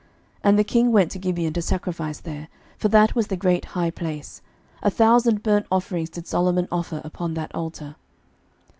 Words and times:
11:003:004 0.37 0.39
And 0.45 0.57
the 0.57 0.63
king 0.63 0.91
went 0.91 1.11
to 1.11 1.19
Gibeon 1.19 1.53
to 1.53 1.61
sacrifice 1.61 2.19
there; 2.21 2.47
for 2.75 2.87
that 2.87 3.13
was 3.13 3.27
the 3.27 3.37
great 3.37 3.65
high 3.77 3.91
place: 3.91 4.41
a 4.81 4.89
thousand 4.89 5.43
burnt 5.43 5.67
offerings 5.71 6.09
did 6.09 6.25
Solomon 6.25 6.67
offer 6.71 7.01
upon 7.03 7.35
that 7.35 7.53
altar. 7.53 7.95